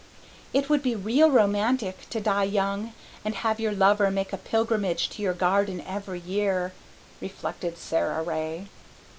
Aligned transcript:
"It 0.51 0.67
would 0.67 0.81
be 0.81 0.95
real 0.95 1.29
romantic 1.29 2.09
to 2.09 2.19
die 2.19 2.45
young 2.45 2.93
and 3.23 3.35
have 3.35 3.59
your 3.59 3.71
lover 3.71 4.09
make 4.09 4.33
a 4.33 4.37
pilgrimage 4.37 5.09
to 5.09 5.21
your 5.21 5.35
garden 5.35 5.79
every 5.81 6.21
year," 6.21 6.73
reflected 7.21 7.77
Sara 7.77 8.23
Ray. 8.23 8.65